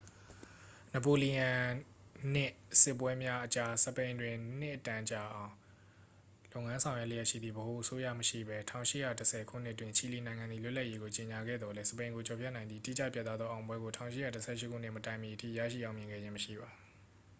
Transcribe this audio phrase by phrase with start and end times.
[0.93, 1.63] နပိုလီယွန်
[2.33, 5.53] နစ် စစ်ပွဲများအကြား စပိန်တွင် နှစ်အတန်ကြာအောင်
[6.53, 16.69] လုပ်ငန်းဆောင်ရွက်လျက်ရှိသည့် ဗဟိုအစိုးရမရှိဘဲ ၁၈၁၀ ခုနှစ်တွင် ချီလီနိုင်ငံသည် လွတ်လပ်ရေးကို ကြေညာခဲ့သော်လည်း၊ စပိန်ကိုကျော်ဖြတ်နိုင်သည့် တိကျပြတ်သားသောအောင်ပွဲကို ၁၈၁၈ ခုနှစ်မတိုင်မီအထိ ရရှိအောင်မြင်ခဲ့ခြင်းမရှိပါ။